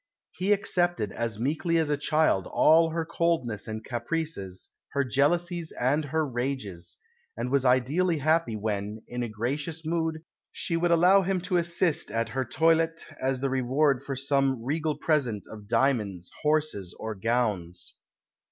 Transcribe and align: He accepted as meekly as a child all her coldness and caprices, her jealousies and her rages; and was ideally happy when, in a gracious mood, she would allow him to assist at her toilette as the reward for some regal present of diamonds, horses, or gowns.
He 0.31 0.51
accepted 0.51 1.11
as 1.11 1.39
meekly 1.39 1.77
as 1.77 1.91
a 1.91 1.95
child 1.95 2.47
all 2.49 2.89
her 2.89 3.05
coldness 3.05 3.67
and 3.67 3.85
caprices, 3.85 4.71
her 4.93 5.03
jealousies 5.03 5.71
and 5.73 6.05
her 6.05 6.25
rages; 6.25 6.97
and 7.37 7.51
was 7.51 7.65
ideally 7.65 8.17
happy 8.17 8.55
when, 8.55 9.03
in 9.07 9.21
a 9.21 9.29
gracious 9.29 9.85
mood, 9.85 10.23
she 10.51 10.75
would 10.75 10.89
allow 10.89 11.21
him 11.21 11.39
to 11.41 11.57
assist 11.57 12.09
at 12.09 12.29
her 12.29 12.43
toilette 12.45 13.05
as 13.21 13.41
the 13.41 13.49
reward 13.51 14.01
for 14.01 14.15
some 14.15 14.63
regal 14.63 14.97
present 14.97 15.43
of 15.47 15.67
diamonds, 15.67 16.31
horses, 16.41 16.95
or 16.99 17.13
gowns. 17.13 17.93